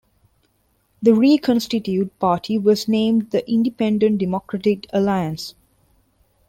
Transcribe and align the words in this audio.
The 1.03 1.13
reconstituted 1.13 2.17
party 2.17 2.57
was 2.57 2.87
named 2.87 3.29
the 3.29 3.47
Independent 3.47 4.17
Democratic 4.17 4.87
Alliance. 4.91 5.53